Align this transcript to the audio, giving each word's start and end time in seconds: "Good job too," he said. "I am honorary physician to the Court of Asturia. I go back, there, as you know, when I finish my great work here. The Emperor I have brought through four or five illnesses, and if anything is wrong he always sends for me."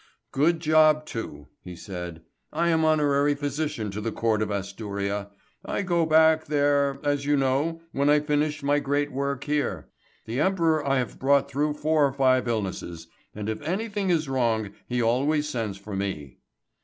"Good 0.31 0.61
job 0.61 1.05
too," 1.05 1.49
he 1.63 1.75
said. 1.75 2.23
"I 2.51 2.69
am 2.69 2.83
honorary 2.83 3.35
physician 3.35 3.91
to 3.91 4.01
the 4.01 4.11
Court 4.11 4.41
of 4.41 4.49
Asturia. 4.49 5.29
I 5.63 5.83
go 5.83 6.07
back, 6.07 6.45
there, 6.47 6.99
as 7.03 7.27
you 7.27 7.37
know, 7.37 7.81
when 7.91 8.09
I 8.09 8.19
finish 8.19 8.63
my 8.63 8.79
great 8.79 9.11
work 9.11 9.43
here. 9.43 9.89
The 10.25 10.39
Emperor 10.39 10.83
I 10.83 10.97
have 10.97 11.19
brought 11.19 11.51
through 11.51 11.75
four 11.75 12.03
or 12.03 12.13
five 12.13 12.47
illnesses, 12.47 13.09
and 13.35 13.47
if 13.47 13.61
anything 13.61 14.09
is 14.09 14.27
wrong 14.27 14.71
he 14.87 15.03
always 15.03 15.47
sends 15.47 15.77
for 15.77 15.95
me." 15.95 16.37